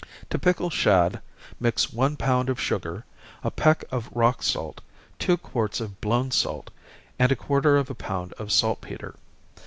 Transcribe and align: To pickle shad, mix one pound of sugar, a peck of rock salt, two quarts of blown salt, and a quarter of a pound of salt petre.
To 0.31 0.39
pickle 0.39 0.71
shad, 0.71 1.21
mix 1.59 1.93
one 1.93 2.17
pound 2.17 2.49
of 2.49 2.59
sugar, 2.59 3.05
a 3.43 3.51
peck 3.51 3.83
of 3.91 4.09
rock 4.15 4.41
salt, 4.41 4.81
two 5.19 5.37
quarts 5.37 5.79
of 5.79 6.01
blown 6.01 6.31
salt, 6.31 6.71
and 7.19 7.31
a 7.31 7.35
quarter 7.35 7.77
of 7.77 7.87
a 7.91 7.93
pound 7.93 8.33
of 8.39 8.51
salt 8.51 8.81
petre. 8.81 9.13